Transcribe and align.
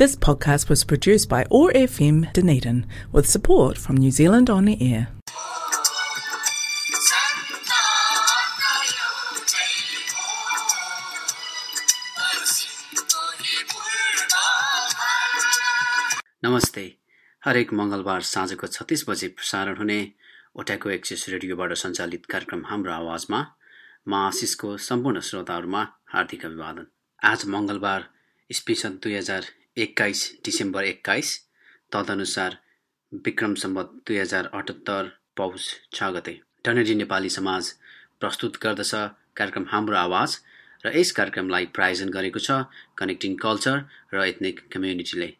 This 0.00 0.15
podcast 0.15 0.69
was 0.69 0.85
produced 0.85 1.27
by 1.27 1.45
OAR 1.51 1.73
FM 1.73 2.31
Dunedin 2.31 2.85
with 3.11 3.29
support 3.29 3.77
from 3.77 3.97
New 3.97 4.09
Zealand 4.09 4.49
On 4.49 4.63
the 4.63 4.77
Air. 4.81 5.09
नमस्ते 16.45 16.85
हरेक 17.43 17.73
मङ्गलबार 17.73 18.21
साँझको 18.31 18.67
छत्तिस 18.67 19.03
बजे 19.09 19.27
प्रसारण 19.27 19.77
हुने 19.77 19.99
ओट्याको 20.55 20.89
एक्सिस 20.89 21.29
रेडियोबाट 21.29 21.73
सञ्चालित 21.83 22.25
कार्यक्रम 22.31 22.65
हाम्रो 22.71 22.91
आवाजमा 22.93 23.45
म 24.07 24.13
आशिषको 24.25 24.75
सम्पूर्ण 24.89 25.19
श्रोताहरूमा 25.29 25.87
हार्दिक 26.13 26.45
अभिवादन 26.45 26.85
आज 27.21 27.45
मङ्गलबार 27.55 28.11
स्पेसन 28.49 28.99
दुई 29.03 29.15
हजार 29.15 29.57
एक्काइस 29.77 30.21
डिसेम्बर 30.45 30.83
एक्काइस 30.83 31.29
तदनुसार 31.91 32.57
विक्रम 33.25 33.53
सम्बत 33.55 33.91
दुई 34.07 34.17
हजार 34.17 34.49
अठहत्तर 34.53 35.11
पौष 35.37 35.67
छ 35.93 36.09
गते। 36.15 36.33
डनेडी 36.65 36.95
नेपाली 36.95 37.29
समाज 37.29 37.69
प्रस्तुत 38.19 38.57
गर्दछ 38.63 38.91
कार्यक्रम 39.37 39.65
हाम्रो 39.71 39.97
आवाज 39.97 40.35
र 40.85 40.91
यस 40.95 41.11
कार्यक्रमलाई 41.19 41.65
प्रायोजन 41.77 42.09
गरेको 42.17 42.43
छ 42.47 42.57
कनेक्टिङ 42.97 43.35
कल्चर 43.43 43.79
र 44.13 44.25
एथनिक 44.25 44.59
कम्युनिटीले 44.73 45.31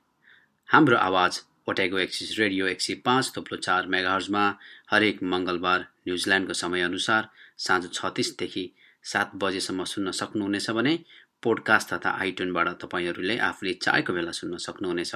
हाम्रो 0.70 0.98
आवाज 1.02 1.42
ओट्यागो 1.70 1.98
एक्सिस 2.00 2.38
रेडियो 2.40 2.68
एक 2.68 2.82
सय 2.82 3.02
पाँच 3.06 3.34
थोप्लो 3.36 3.58
चार 3.60 3.88
मेगाहर्जमा 3.96 4.46
हरेक 4.92 5.24
मङ्गलबार 5.34 5.88
न्युजिल्यान्डको 6.08 6.60
समयअनुसार 6.62 7.30
साँझ 7.66 7.84
छत्तिसदेखि 7.92 8.66
सात 9.06 9.36
बजेसम्म 9.36 9.84
सुन्न 9.92 10.12
सक्नुहुनेछ 10.16 10.70
भने 10.72 10.96
पोडकास्ट 11.44 11.94
तथा 11.94 12.10
आइटुनबाट 12.22 12.68
तपाईँहरूले 12.82 13.38
आफूले 13.50 13.74
चाहेको 13.84 14.14
बेला 14.14 14.32
सुन्न 14.32 14.58
सक्नुहुनेछ। 14.58 15.14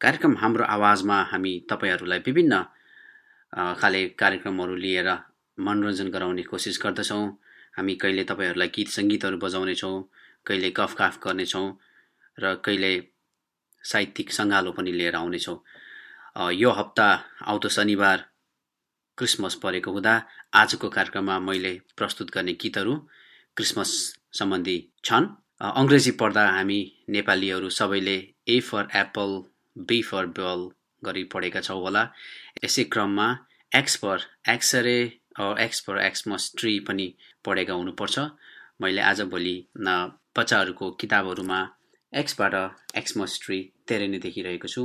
कार्यक्रम 0.00 0.36
हाम्रो 0.36 0.64
आवाजमा 0.66 1.16
हामी 1.32 1.52
तपाईँहरूलाई 1.70 2.18
विभिन्न 2.26 2.62
खाले 3.80 4.02
कार्यक्रमहरू 4.20 4.74
लिएर 4.76 5.08
मनोरञ्जन 5.58 6.08
गराउने 6.10 6.42
कोसिस 6.42 6.78
गर्दछौँ। 6.82 7.24
हामी 7.76 7.94
कहिले 7.94 8.24
तपाईँहरूलाई 8.24 8.68
गीत 8.74 8.88
सङ्गीतहरू 8.88 9.38
बजाउनेछौँ 9.38 9.96
कहिले 10.46 10.70
गफ 10.76 10.94
काफ 10.94 11.18
गर्नेछौँ 11.24 11.66
र 12.38 12.54
कहिले 12.64 12.92
साहित्यिक 13.84 14.32
सङ्गालो 14.32 14.72
पनि 14.72 14.92
लिएर 14.92 15.14
आउनेछौँ। 15.16 15.58
यो 16.52 16.70
हप्ता 16.70 17.08
आउँदो 17.46 17.68
शनिबार 17.68 18.18
क्रिसमस 19.18 19.54
परेको 19.62 19.90
हुँदा 19.92 20.14
आजको 20.54 20.88
कार्यक्रममा 20.88 21.38
मैले 21.40 21.72
प्रस्तुत 21.96 22.30
गर्ने 22.30 22.52
गीतहरू 22.62 22.94
क्रिसमस 23.56 23.90
सम्बन्धी 24.32 24.78
छन्। 25.04 25.26
अङ्ग्रेजी 25.60 26.10
पढ्दा 26.20 26.44
हामी 26.48 26.80
नेपालीहरू 27.10 27.68
सबैले 27.78 28.16
A 28.48 28.58
for 28.68 28.88
apple 28.96 29.30
B 29.76 30.00
for 30.10 30.26
ball 30.38 30.60
गरी 31.02 31.24
पढेका 31.32 31.60
छौँ 31.60 31.80
होला। 31.82 32.02
यसै 32.64 32.84
क्रममा 32.92 33.26
X 33.72 33.96
for 34.02 34.18
X-ray 34.54 34.98
X 35.64 35.82
for 35.86 35.98
Xmas 36.02 36.52
tree 36.58 36.78
पनि 36.86 37.06
पढेका 37.44 37.74
हुनुपर्छ। 37.80 38.18
मैले 38.80 39.02
आजभोलि 39.02 39.56
बच्चाहरूको 40.36 40.90
किताबहरूमा 41.00 41.60
एक्सबाट 42.12 42.54
एक्समस 42.96 43.38
ट्री 43.44 43.58
धेरै 43.88 44.08
नै 44.08 44.18
देखिरहेको 44.24 44.68
छु। 44.74 44.82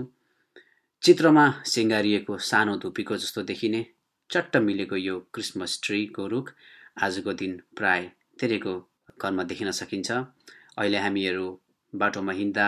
चित्रमा 1.03 1.45
सिँगारिएको 1.73 2.37
सानो 2.49 2.73
धुपीको 2.83 3.17
जस्तो 3.23 3.41
देखिने 3.49 3.81
चट्ट 4.29 4.57
मिलेको 4.67 4.97
यो 4.97 5.15
क्रिसमस 5.33 5.79
ट्रीको 5.83 6.27
रुख 6.33 6.51
आजको 7.05 7.33
दिन 7.41 7.53
प्राय 7.77 8.01
धेरैको 8.41 8.73
घरमा 9.21 9.43
देखिन 9.49 9.71
सकिन्छ। 9.73 10.11
अहिले 10.11 10.99
हामीहरू 11.05 11.47
बाटोमा 11.93 12.33
हिँड्दा 12.33 12.67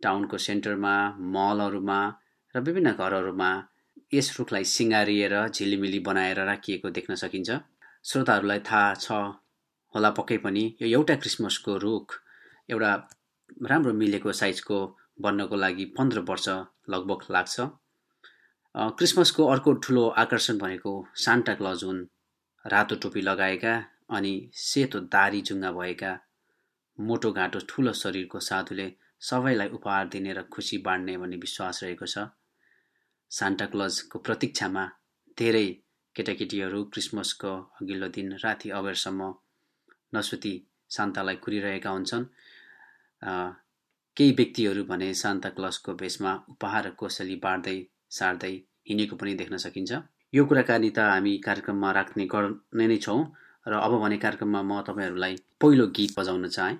टाउनको 0.00 0.38
सेन्टरमा 0.46 0.94
मलहरूमा 1.34 2.00
र 2.54 2.60
विभिन्न 2.66 2.92
घरहरूमा 2.94 3.50
यस 4.14 4.28
रुखलाई 4.38 4.64
सिँगारिएर 4.72 5.34
झिलिमिली 5.48 5.98
बनाएर 6.08 6.38
राखिएको 6.46 6.90
देख्न 6.90 7.14
सकिन्छ। 7.22 7.50
श्रोताहरूलाई 8.04 8.60
थाहा 8.68 8.94
छ 8.96 9.12
होला 9.94 10.10
पक्कै 10.18 10.36
पनि 10.44 10.64
यो 10.80 10.86
एउटा 10.88 11.14
क्रिसमसको 11.22 11.76
रुख 11.84 12.14
एउटा 12.70 12.92
राम्रो 13.70 13.92
मिलेको 13.94 14.32
साइजको 14.40 14.78
बन्नको 15.22 15.56
लागि 15.56 15.84
पन्ध्र 15.96 16.20
वर्ष 16.28 16.48
लगभग 16.90 17.20
लाग्छ। 17.30 17.56
क्रिसमसको 18.98 19.46
अर्को 19.46 19.72
ठुलो 19.82 20.04
आकर्षण 20.22 20.58
भनेको 20.58 20.92
सान्टा 21.24 21.54
क्लज 21.54 21.84
हुन्। 21.84 22.00
रातो 22.64 22.94
टोपी 23.02 23.20
लगाएका 23.20 23.74
अनि 24.10 24.32
सेतो 24.54 25.00
दारी 25.14 25.40
जुङ्गा 25.42 25.70
भएका 25.72 26.12
मोटो 26.98 27.30
घाँटो 27.32 27.58
ठुलो 27.68 27.92
शरीरको 28.02 28.40
साधुले 28.40 28.86
सबैलाई 29.20 29.68
उपहार 29.76 30.08
दिने 30.08 30.32
र 30.32 30.42
खुसी 30.52 30.78
बाँड्ने 30.86 31.16
भन्ने 31.18 31.36
विश्वास 31.44 31.82
रहेको 31.82 32.06
छ। 32.06 32.26
सान्टा 33.30 33.66
क्लजको 33.72 34.18
प्रतीक्षामा 34.18 34.84
धेरै 35.38 35.66
केटाकेटीहरू 36.16 36.82
क्रिसमसको 36.92 37.52
अघिल्लो 37.80 38.08
दिन 38.16 38.32
राति 38.44 38.70
अबेरसम्म 38.78 39.34
नसुती 40.14 40.54
सान्तालाई 40.96 41.36
कुरिरहेका 41.44 41.90
हुन्छन्। 41.90 42.24
केही 44.16 44.32
व्यक्तिहरू 44.38 44.84
भने 44.90 45.08
सान्ता 45.22 45.48
क्लसको 45.56 45.94
भेषमा 46.02 46.32
उपहार 46.50 46.90
कोसली 47.00 47.36
बाँड्दै 47.42 47.76
सार्दै 48.18 48.52
हिँडेको 48.88 49.16
पनि 49.16 49.34
देख्न 49.34 49.56
सकिन्छ। 49.64 49.92
यो 50.34 50.44
कुराकानी 50.46 50.90
त 50.90 50.98
हामी 51.10 51.32
कार्यक्रममा 51.46 51.90
राख्ने 51.98 52.26
गर्ने 52.34 52.86
नै 52.86 52.98
छौँ। 53.06 53.20
र 53.66 53.72
अब 53.74 53.92
भने 54.00 54.16
कार्यक्रममा 54.18 54.62
म 54.62 54.80
तपाईँहरूलाई 54.82 55.36
पहिलो 55.60 55.86
गीत 55.96 56.18
बजाउन 56.18 56.48
चाहेँ। 56.48 56.76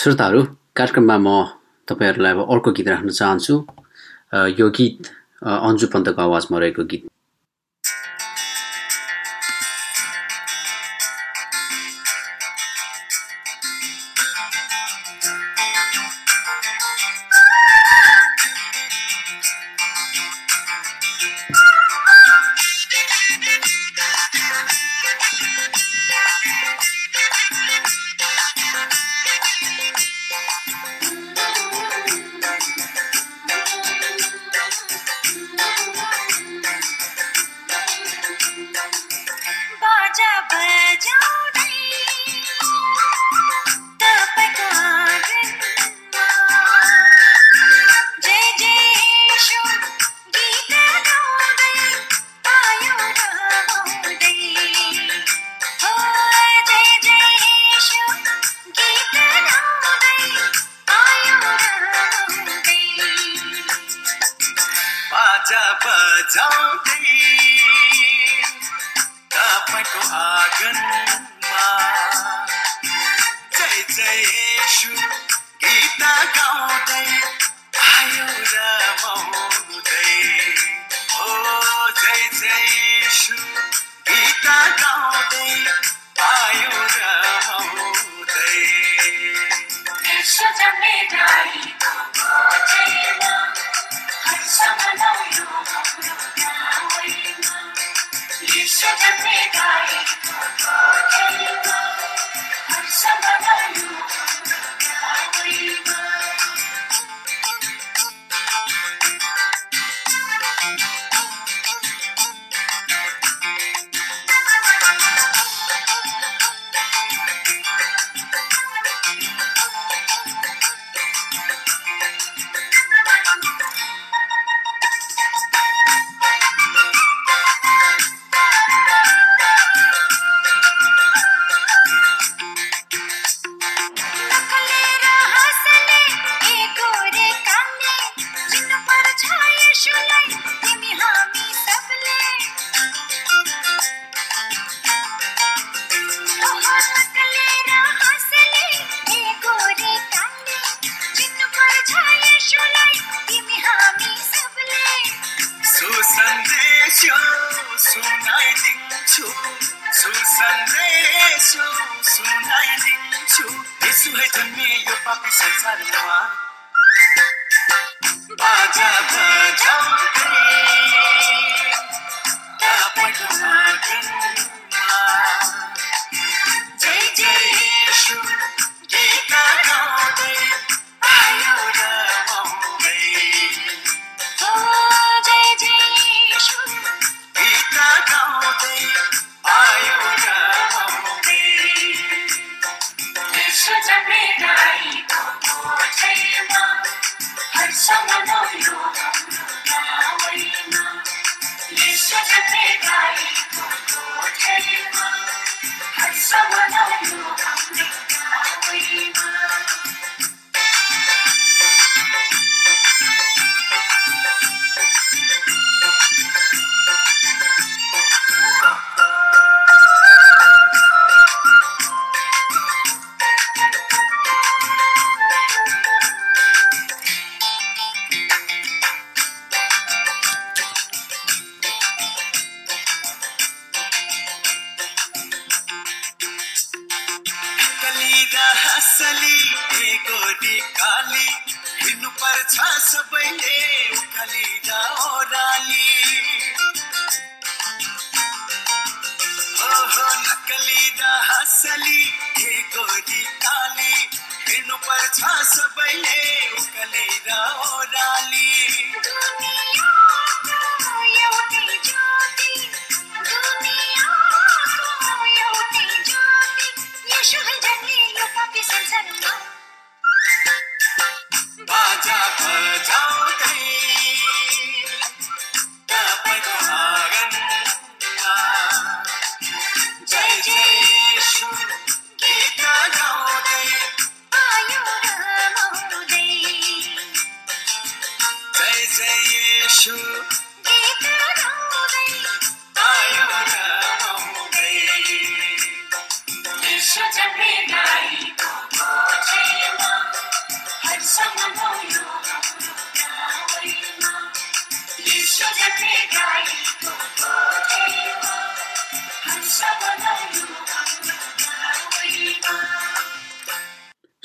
श्रोताहरू 0.00 0.42
कार्यक्रममा 0.76 1.16
म 1.20 1.28
तपाईँहरूलाई 1.88 2.32
अब 2.32 2.40
अर्को 2.52 2.70
गीत 2.72 2.88
राख्न 2.88 3.10
चाहन्छु। 3.12 3.54
यो 4.56 4.68
गीत 4.72 4.96
अन्जु 5.44 5.86
पन्तको 5.92 6.20
आवाजमा 6.22 6.56
रहेको 6.58 6.84
गीत। 6.88 7.02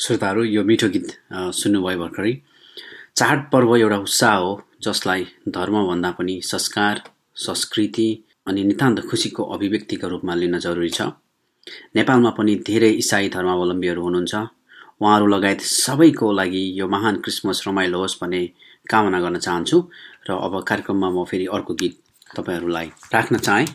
श्रोताहरू 0.05 0.43
यो 0.45 0.63
मिठो 0.63 0.87
गीत 0.93 1.07
सुन्नुभयो 1.59 1.97
भर्खरै। 1.99 2.33
चाडपर्व 3.17 3.69
एउटा 3.75 3.97
उत्साह 4.05 4.35
हो 4.37 4.51
जसलाई 4.85 5.21
धर्मभन्दा 5.49 6.11
पनि 6.17 6.35
संस्कार 6.45 7.01
संस्कृति 7.45 8.09
अनि 8.47 8.63
नितान्त 8.63 8.99
खुसीको 9.09 9.43
अभिव्यक्तिको 9.55 10.07
रूपमा 10.07 10.33
लिन 10.35 10.57
जरुरी 10.65 10.89
छ। 10.89 11.01
नेपालमा 11.97 12.31
पनि 12.37 12.55
धेरै 12.67 12.91
इसाई 13.01 13.29
धर्मावलम्बीहरू 13.35 14.01
हुनुहुन्छ। 14.03 14.35
उहाँहरू 15.01 15.27
लगायत 15.27 15.61
सबैको 15.61 16.31
लागि 16.39 16.63
यो 16.79 16.87
महान 16.87 17.15
क्रिसमस 17.25 17.63
रमाइलो 17.67 17.97
होस् 17.99 18.19
भन्ने 18.21 18.41
कामना 18.85 19.19
गर्न 19.25 19.37
चाहन्छु। 19.41 19.77
र 20.29 20.37
अब 20.45 20.53
कार्यक्रममा 20.69 21.09
म 21.09 21.25
फेरि 21.25 21.45
अर्को 21.49 21.73
गीत 21.81 21.95
तपाईँहरूलाई 22.37 22.87
राख्न 23.15 23.37
चाहेँ। 23.41 23.67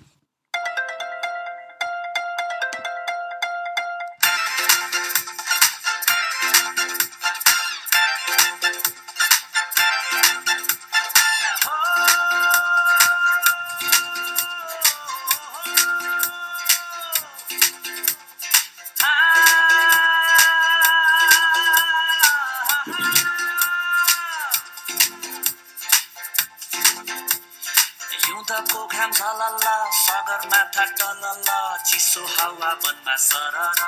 सगरमाथा 29.92 30.84
टलल 30.84 31.78
चिसो 31.86 32.26
हावा 32.26 32.70
मनमा 32.72 33.16
सरर। 33.16 33.80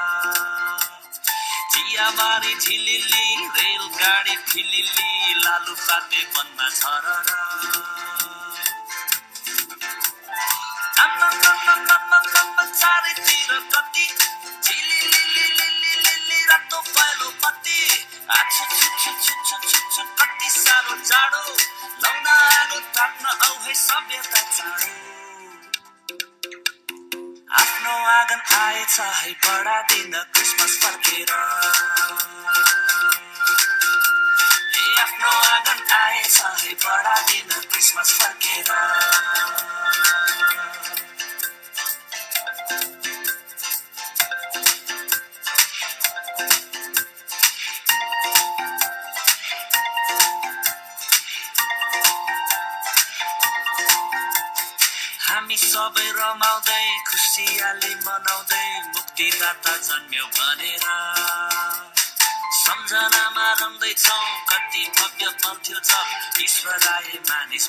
चियाबारी 1.71 2.55
झिलिली 2.55 3.47
रेलगाडी 3.47 4.37
फिलिली 4.37 5.35
लालु 5.35 5.75
पाते 5.75 6.31
मनमा 6.37 6.69
झरर। 6.69 7.52
चारैतिर 12.75 13.69
कति? 13.75 14.07
झिलिलिलिलिलिलिलि 14.64 16.47
रातो 16.50 16.81
पहेँलो 16.81 17.31
छु 17.31 17.91
है 24.81 24.91
आफ्नो 27.52 27.93
आँगन 27.93 28.43
आएछ 28.57 29.00
है 29.00 29.33
बडा 29.33 29.83
दिन 29.83 30.12
क्रिसमस 30.35 30.79
फर्केर 30.83 31.31
आफ्नो 35.00 35.29
आँगन 35.29 35.93
आएछ 35.93 36.41
है 36.41 36.73
बडा 36.75 37.21
दिन 37.21 37.61
क्रिसमस 37.61 38.11
फर्केर। 38.23 39.72
सबै 55.82 56.10
रमाउँदै 56.16 56.84
खुसियाली 57.06 57.92
मनाउँदै 58.06 58.66
मुक्तिदाता 58.94 59.72
जन्म्यो 59.86 60.26
भनेर। 60.36 60.84
सम्झनामा 62.58 63.46
रम्दैछौ 63.60 64.18
कति 64.50 64.82
भव्य 64.98 65.26
पल 65.42 65.56
थियो 65.64 65.80
जब 65.88 66.38
ईश्वर 66.44 66.86
आए 66.92 67.18
मानिस 67.30 67.66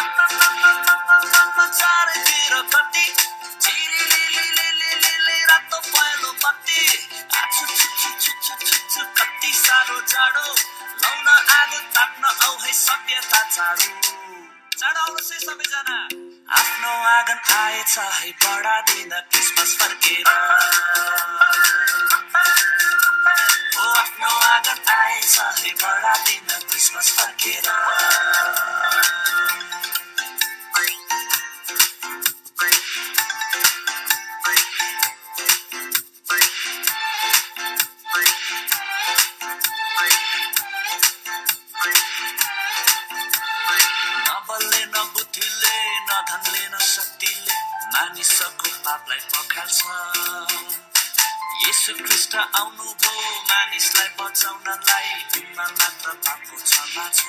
आम्मामामामामामा 0.00 1.66
चारैतिर 1.80 2.54
कति 2.74 3.06
रातो 5.50 5.78
पहेँलो 5.92 6.30
छु 7.54 7.64
छु 7.78 7.88
छु 8.00 8.10
छु 8.20 8.32
छु 8.44 8.76
छु 8.92 9.02
कति 9.18 9.50
साह्रो 9.64 9.98
जाडो 10.12 10.77
लाउन 11.26 11.46
आगो 11.50 11.78
ताप्न 11.94 12.24
औ 12.46 12.50
है 12.62 12.72
सभ्यता 12.72 13.40
चाँडो 13.50 15.00
आउनुहोस् 15.00 15.32
है 15.32 15.38
सबैजना। 15.38 15.96
आफ्नो 16.58 16.90
आँगन 17.10 17.40
आएछ 17.54 17.98
है 17.98 18.30
बडा 18.42 18.76
दिन 18.88 19.10
क्रिसमस 19.30 19.76
फर्केर। 19.80 20.26
हो 23.74 23.84
आफ्नो 23.98 24.30
आँगन 24.52 24.78
आएछ 24.94 25.38
है 25.58 25.70
बडा 25.82 26.14
दिन 26.28 26.48
क्रिसमस 26.70 27.08
फर्केर। 27.18 27.66
बचाउनलाई 54.98 55.10
दिनमा 55.32 55.66
मात्र 55.78 56.12
पापको 56.24 56.56
क्षमा 56.58 57.04
छ 57.14 57.22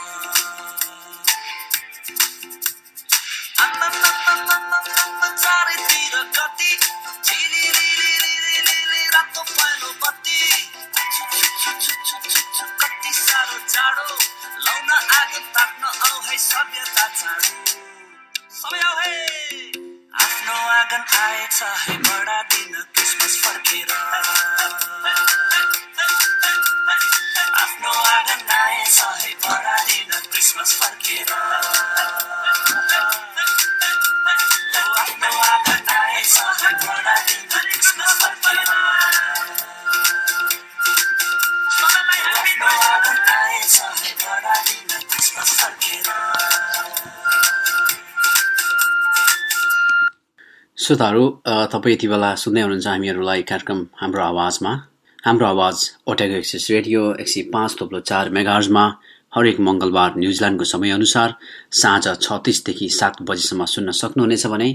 चारैतिर 5.43 6.15
कति 6.35 6.71
रातो 9.13 9.41
पहेँलो 9.43 9.91
बत्ती 10.01 10.39
कति 12.81 13.11
साह्रो 13.19 13.57
जाडो 13.73 14.07
लाउन 14.65 14.91
आगो 15.19 15.39
ताप्न 15.55 15.83
औ 15.85 16.21
है 16.25 16.37
सभ्यता 16.49 17.07
चाँडो 17.19 17.53
सबै 18.59 18.81
आऊ 18.89 18.97
है 18.99 19.13
आफ्नो 20.25 20.57
आँगन 20.77 21.03
आएछ 21.21 21.61
है 21.85 21.97
बडा 22.09 22.41
दिन 22.53 22.81
क्रिसमस 22.93 23.41
फर्केर 23.45 23.91
श्रोताहरू 50.77 51.25
तपाईँ 51.71 51.93
यति 51.95 52.07
बेला 52.07 52.29
सुन्दै 52.35 52.61
हुनुहुन्छ 52.61 52.87
हामीहरूलाई 52.87 53.41
कार्यक्रम 53.43 53.79
हाम्रो 54.01 54.21
आवाजमा। 54.23 54.71
हाम्रो 55.25 55.45
आवाज 55.47 55.77
ओटेगो 56.07 56.35
एक्सिस 56.35 56.69
रेडियो 56.71 57.01
एक 57.19 57.27
सय 57.27 57.41
पाँच 57.53 57.75
थोप्लो 57.81 57.99
चार 58.09 58.29
मेगार्जमा 58.39 58.85
हरेक 59.33 59.59
मङ्गलबार 59.59 60.13
न्युजिल्यान्डको 60.17 60.65
समयअनुसार 60.65 61.33
साँझ 61.81 62.05
छत्तिसदेखि 62.21 62.87
सात 62.89 63.21
बजीसम्म 63.29 63.65
सुन्न 63.65 63.91
सक्नुहुनेछ 63.93 64.45
भने 64.53 64.69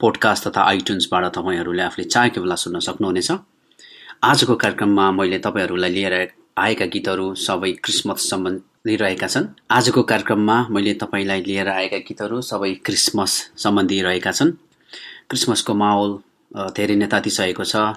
पोडकास्ट 0.00 0.48
तथा 0.48 0.62
आइटुन्सबाट 0.70 1.24
तपाईँहरूले 1.36 1.82
आफूले 1.82 2.04
चाहेको 2.14 2.40
बेला 2.40 2.56
सुन्न 2.64 2.78
सक्नुहुनेछ। 2.88 3.30
आजको 4.22 4.54
कार्यक्रममा 4.62 5.10
मैले 5.18 5.38
तपाईँहरूलाई 5.46 5.90
लिएर 5.90 6.14
आएका 6.58 6.86
गीतहरू 6.94 7.26
सबै 7.38 7.70
क्रिसमस 7.84 8.20
सम्बन्धी 8.30 8.96
रहेका 8.96 9.26
छन्। 9.26 9.46
आजको 9.70 10.02
कार्यक्रममा 10.02 10.56
मैले 10.74 10.94
तपाईँलाई 11.02 11.40
लिएर 11.46 11.68
आएका 11.70 11.98
गीतहरू 12.08 12.40
सबै 12.50 12.72
क्रिसमस 12.86 13.32
सम्बन्धी 13.62 14.00
रहेका 14.02 14.32
छन्। 14.32 14.50
क्रिसमसको 15.30 15.74
माहौल 15.74 16.10
धेरै 16.76 16.96
नै 16.98 17.06
तातिसकेको 17.06 17.64
छ। 17.64 17.94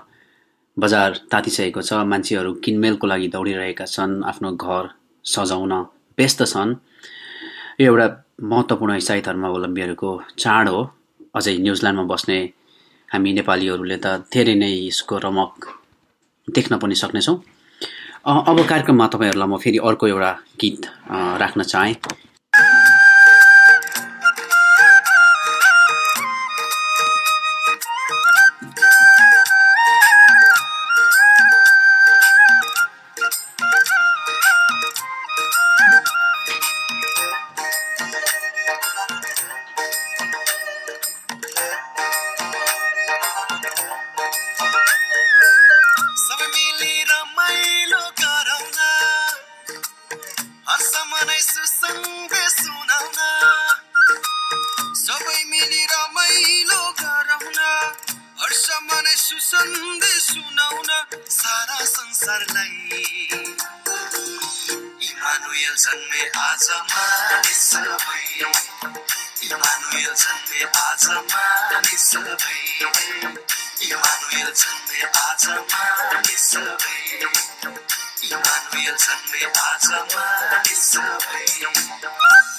बजार 0.78 1.10
तातिसकेको 1.32 1.82
छ। 1.82 2.06
मान्छेहरू 2.06 2.54
किनमेलको 2.64 3.06
लागि 3.08 3.28
दौडिरहेका 3.34 3.86
छन्। 3.90 4.22
आफ्नो 4.30 4.50
घर 4.54 4.84
सजाउन 5.26 5.74
व्यस्त 6.18 6.40
छन्। 6.54 6.72
यो 7.82 7.86
एउटा 7.92 8.08
महत्त्वपूर्ण 8.52 8.96
इसाई 9.02 9.22
धर्मावलम्बीहरूको 9.28 10.10
चाड 10.38 10.66
हो। 10.70 10.82
अझै 11.38 11.54
न्युजिल्यान्डमा 11.66 12.06
बस्ने 12.14 12.38
हामी 13.10 13.30
नेपालीहरूले 13.40 13.98
त 14.04 14.08
धेरै 14.34 14.56
नै 14.62 14.72
यसको 14.90 15.16
रमक 15.26 15.54
देख्न 16.48 16.74
पनि 16.82 16.96
सक्नेछौँ। 17.02 17.38
अब 18.50 18.58
कार्यक्रममा 18.72 19.06
तपाईँहरूलाई 19.14 19.50
म 19.52 19.58
फेरि 19.64 19.80
अर्को 19.88 20.06
एउटा 20.08 20.32
गीत 20.62 20.82
राख्न 21.42 21.60
चाहेँ। 21.72 21.96
हर्ष 58.54 58.70
मनै 58.70 59.16
सुसन्द 59.16 60.04
सुनाउन 60.04 60.90
सारा 61.30 61.86
संसारलाई। 61.86 63.30
इमानुएल 65.02 65.76
जन्मे 65.76 66.30
आज 66.38 66.68
मानिस 66.72 67.62
सबै। 67.72 68.26
इमानुएल 69.44 70.14
जन्मे 70.14 70.64
आज 70.64 71.06
मानिस 71.34 72.06
सबै। 72.12 72.62
इमानुएल 73.88 74.52
जन्मे 74.52 75.02
आज 75.04 75.50
मानिस 75.50 76.52
सबै। 76.52 77.02
इमानुएल 78.24 78.96
जन्मे 78.96 79.46
आज 79.62 79.88
मानिस 79.88 80.92
सबै। 80.92 82.53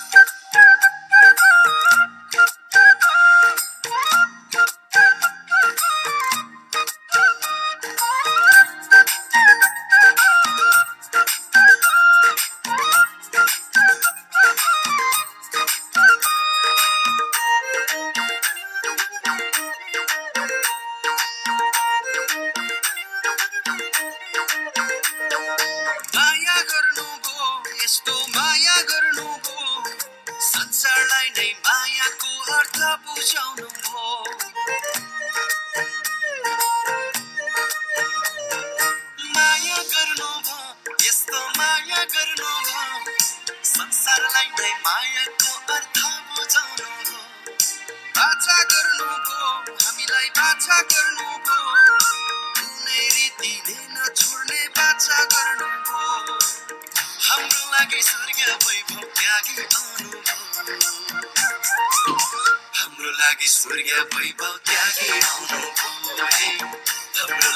त्यागी 64.67 65.09
आउनु 65.21 65.59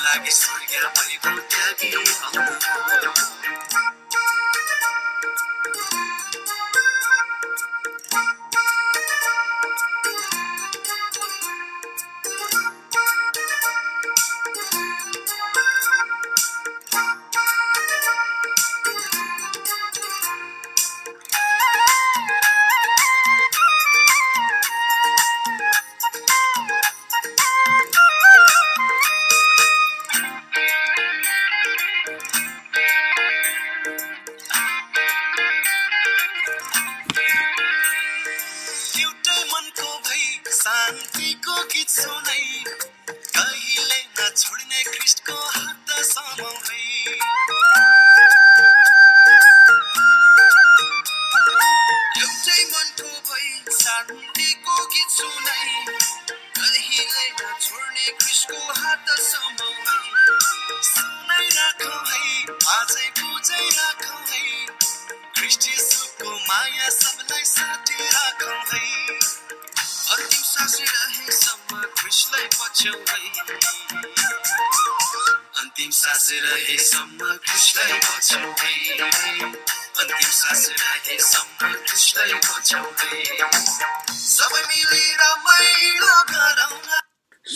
लागि 0.05 0.31
वैभव 0.97 1.39
त्यागी 1.51 1.93
आउनु 1.97 3.38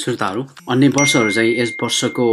श्रोताहरू 0.02 0.42
अन्य 0.70 0.88
वर्षहरू 0.98 1.30
चाहिँ 1.30 1.54
यस 1.60 1.76
वर्षको 1.82 2.26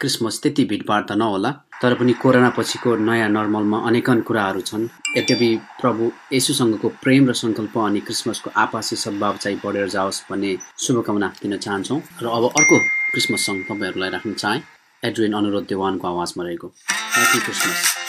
क्रिसमस 0.00 0.40
त्यति 0.42 0.64
भिडभाड 0.70 1.06
त 1.08 1.12
नहोला 1.20 1.50
तर 1.82 1.94
पनि 1.98 2.12
कोरोना 2.22 2.50
पछिको 2.56 2.90
नयाँ 2.96 3.28
नर्मलमा 3.28 3.78
अनेकन 3.88 4.20
कुराहरू 4.28 4.60
छन्। 4.68 4.86
यद्यपि 5.16 5.48
प्रभु 5.80 6.10
येसुसँगको 6.32 6.88
प्रेम 7.02 7.28
र 7.28 7.32
सङ्कल्प 7.34 7.78
अनि 7.78 8.00
क्रिसमसको 8.06 8.50
आपसी 8.62 8.96
सद्भाव 8.96 9.36
चाहिँ 9.42 9.58
बढेर 9.64 9.88
जाओस् 9.96 10.22
भन्ने 10.30 10.56
शुभकामना 10.78 11.28
दिन 11.42 11.56
चाहन्छौँ। 11.58 12.00
र 12.22 12.26
अब 12.26 12.44
अर्को 12.52 12.78
क्रिसमस 13.12 13.46
सङ्ग 13.46 13.64
तपाईँहरूलाई 13.68 14.10
राख्न 14.10 14.32
चाहे। 14.34 14.60
एड्रिन 15.02 15.32
अनुरोध 15.34 15.66
देवानको 15.68 16.08
आवाजमा 16.08 16.44
रहेको। 16.44 16.66
ह्याप्पी 16.68 17.38
क्रिसमस 17.40 18.01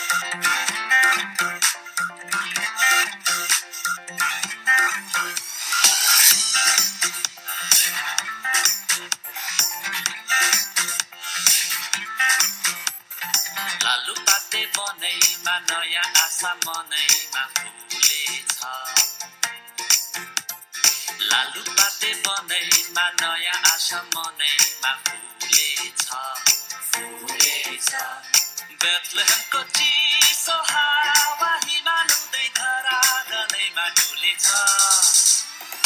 बेथलेहमको 28.83 29.61
चिसो 29.77 30.55
हावा 30.71 31.51
हिमाल 31.65 32.07
हुँदै 32.13 32.47
धरा 32.59 32.99
गनैमा 33.31 33.85
डुलेछ 33.99 34.47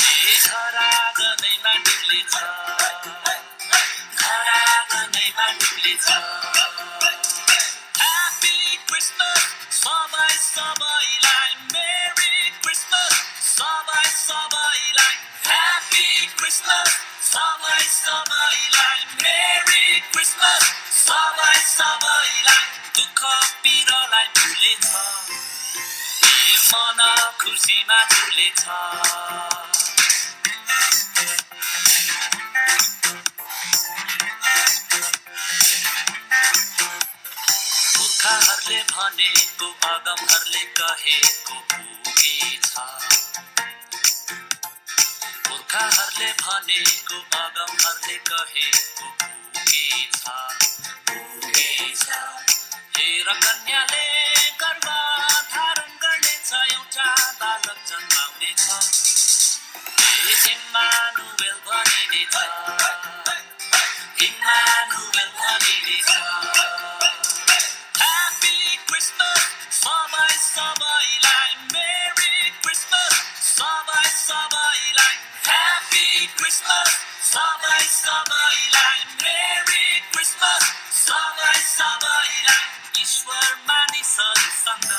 ए 0.06 0.38
धरा 0.48 0.90
गनैमा 1.20 1.74
डुलेछ 1.88 2.34
धरा 4.22 4.62
गनैमा 4.94 5.48
डुलेछ 5.62 6.08
भनेको 38.84 39.68
अगमहरूले 39.88 40.63
कहेको 40.80 41.56
पुगेछ 41.72 42.74
पुर्खाहरूले 45.48 46.30
भनेको 46.42 47.18
अगमहरूले 47.40 48.18
कहेको 48.30 49.08
पुगेछ 49.56 50.24
पुगेछ 51.10 52.06
हेर 52.98 53.34
कन्याले 53.46 54.06
गर्भ 54.62 54.88
धारण 55.56 55.92
गर्नेछ 56.06 56.54
एउटा 56.54 57.10
बालक 57.42 57.80
जन्माउनेछ 57.90 58.68
ए 60.06 60.38
इम्मानुवेल 60.54 61.58
भनिनेछ 61.68 62.36
इम्मानुवेल 64.30 65.30
भनिनेछ 65.42 66.10
Happy 68.97 68.97
Christmas, 68.97 69.40
सबै 69.68 70.33
सबैलाई 70.42 71.51
Merry 71.73 72.53
Christmas, 72.64 73.18
सबै 73.49 74.05
सबैलाई 74.12 75.16
Happy 75.49 76.31
Christmas, 76.38 76.95
सबै 77.33 77.83
सबैलाई 77.97 79.05
Merry 79.21 80.01
Christmas, 80.14 80.73
सबै 81.03 81.53
सबैलाई 81.75 83.05
ईश्वर 83.05 83.53
मानिसहरूसँग 83.68 84.90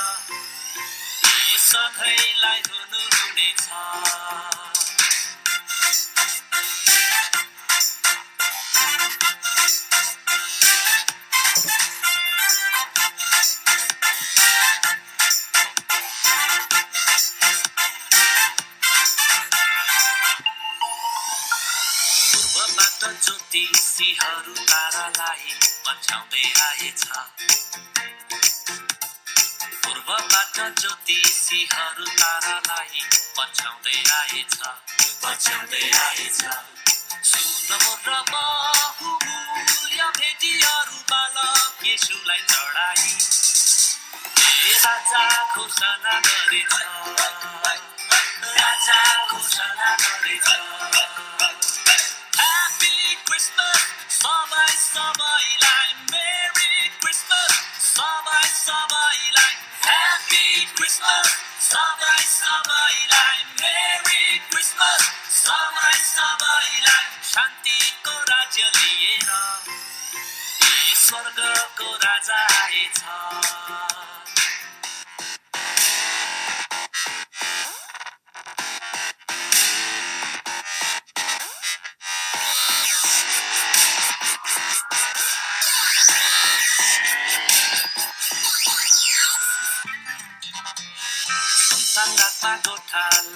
यी 1.26 1.58
सधैँलाई 1.65 2.62
हुनु 2.69 3.04
तारालाई 25.29 25.53
पछ्याउँदै 25.85 26.45
आएछ 26.67 27.03
पूर्वबाट 29.83 30.57
ज्योतिषीहरू 30.81 32.07
तारालाई 32.21 33.01
पछ्याउँदै 33.37 33.99
आएछ 34.21 34.57
पछ्याउँदै 35.25 35.85
आएछ 35.99 36.41
चढाई. 42.49 43.05
राजा 44.85 45.25
घोषणा 45.55 46.14
गरेछ 46.21 46.75
राजा 48.57 49.01
घोषणा 49.31 49.91
गरेछ 49.97 50.28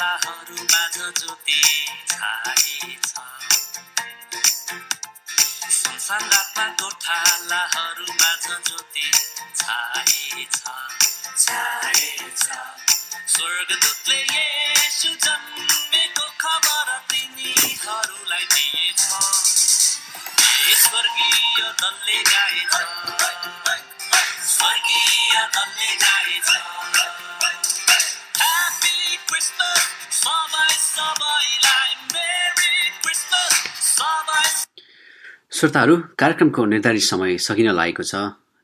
गोठालाहरू 0.03 0.63
माझ 0.63 0.95
ज्योति 1.19 1.61
छाएछ 2.11 3.13
सङ्गातमा 6.07 6.65
गोठालाहरू 6.81 8.07
माझ 8.13 8.47
ज्योति 8.67 9.07
छाएछ 9.61 10.57
छाएछ 11.45 12.43
स्वर्गदूतले 13.35 14.19
येशु 14.19 15.15
जन्मेको 15.27 16.27
खबर 16.43 16.89
तिनीहरूलाई 17.13 18.45
दिएछ। 18.55 19.01
स्वर्गीय 20.83 21.63
दलले 21.83 22.19
गाएछ। 22.33 22.75
स्वर्गीय 24.51 25.47
दलले 25.55 25.95
गाएछ। 26.05 26.51
श्रोताहरू 35.53 35.97
कार्यक्रमको 36.19 36.65
निर्धारित 36.65 37.03
समय 37.03 37.39
सकिन 37.39 37.71
लागेको 37.73 38.03
छ। 38.03 38.15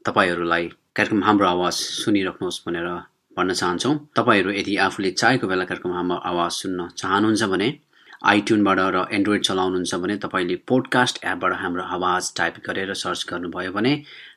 तपाईँहरूलाई 0.04 0.64
कार्यक्रम 0.96 1.22
हाम्रो 1.24 1.46
आवाज 1.48 1.72
सुनिराख्नुहोस् 1.72 2.62
भनेर 2.66 2.88
भन्न 3.36 3.52
चाहन्छौँ। 3.54 3.94
तपाईँहरू 4.16 4.50
यदि 4.50 4.76
आफूले 4.76 5.10
चाहेको 5.20 5.46
बेला 5.46 5.64
कार्यक्रम 5.64 5.92
हाम्रो 5.94 6.16
आवाज 6.30 6.50
सुन्न 6.52 6.88
चाहनुहुन्छ 6.98 7.42
भने 7.52 7.68
आइट्युनबाट 8.18 8.78
र 8.94 9.06
एन्ड्रोइड 9.14 9.42
चलाउनुहुन्छ 9.44 9.94
भने 9.94 10.16
तपाईँले 10.24 10.56
पोडकास्ट 10.68 11.24
एपबाट 11.24 11.52
हाम्रो 11.62 11.82
आवाज 11.96 12.22
टाइप 12.36 12.54
गरेर 12.66 12.94
सर्च 12.98 13.26
गर्नुभयो 13.30 13.72
भने 13.72 13.92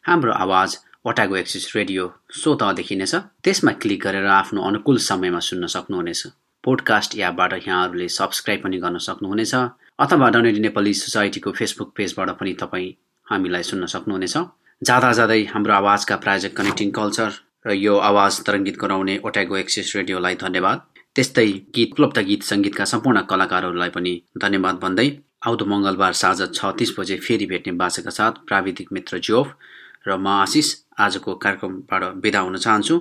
हाम्रो 0.05 0.31
आवाज 0.45 0.69
ओटागो 1.05 1.35
एक्सिस 1.35 1.75
रेडियो 1.75 2.03
स्वतः 2.39 2.71
देखिनेछ 2.71 3.13
त्यसमा 3.43 3.71
क्लिक 3.81 4.01
गरेर 4.01 4.25
आफ्नो 4.31 4.61
अनुकूल 4.61 4.97
समयमा 5.05 5.39
सुन्न 5.39 5.67
सक्नुहुनेछ। 5.73 6.21
पोडकास्ट 6.63 7.15
एपबाट 7.19 7.53
यहाँहरूले 7.53 8.07
सब्सक्राइब 8.15 8.61
पनि 8.63 8.77
गर्न 8.83 8.97
सक्नुहुनेछ। 9.05 9.53
अथवा 9.99 10.29
डनेडी 10.35 10.59
नेपाली 10.59 10.93
सोसाइटीको 10.93 11.51
फेसबुक 11.59 11.93
पेजबाट 11.97 12.29
पनि 12.41 12.53
तपाईँ 12.61 12.91
हामीलाई 13.27 13.63
सुन्न 13.71 13.85
सक्नुहुनेछ। 13.95 14.37
जाँदा 14.81 15.11
जाँदै 15.19 15.41
हाम्रो 15.53 15.73
आवाजका 15.73 16.15
प्रायोजक 16.21 16.55
कनेक्टिङ 16.57 16.91
कल्चर 16.99 17.29
र 17.65 17.73
यो 17.79 17.97
आवाज 18.11 18.39
तरङ्गित 18.45 18.77
गराउने 18.77 19.17
ओटागो 19.25 19.57
एक्सिस 19.57 19.95
रेडियोलाई 19.95 20.35
धन्यवाद। 20.45 20.85
त्यस्तै 21.15 21.49
गीत 21.75 21.91
उपलब्ध 21.93 22.27
गीत 22.29 22.43
सङ्गीतका 22.51 22.85
सम्पूर्ण 22.93 23.25
कलाकारहरूलाई 23.33 23.97
पनि 23.97 24.13
धन्यवाद 24.37 24.85
भन्दै 24.85 25.09
आउँदो 25.47 25.65
मङ्गलबार 25.65 26.13
साँझ 26.23 26.39
छ 26.53 26.93
बजे 26.99 27.21
फेरि 27.25 27.45
भेट्ने 27.51 27.77
बाचाका 27.81 28.17
साथ 28.21 28.45
प्राविधिक 28.47 28.93
मित्र 28.93 29.25
जोफ 29.25 29.47
र 30.07 30.17
म 30.17 30.27
आशिष 30.27 30.67
आजको 30.97 31.35
कार्यक्रमबाट 31.35 32.03
बिदा 32.23 32.39
हुन 32.39 32.57
चाहन्छु 32.57 32.95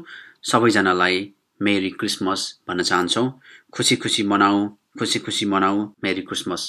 सबैजनालाई 0.45 1.19
मेरी 1.61 1.91
क्रिसमस 2.01 2.47
भन्न 2.69 2.83
चाहन्छौँ 2.83 3.27
खुसी 3.73 3.97
खुसी 3.97 4.23
मनाऊ 4.27 4.69
खुसी 4.99 5.19
खुसी 5.19 5.47
मनाऊ 5.47 5.89
merry 6.05 6.23
Christmas 6.23 6.69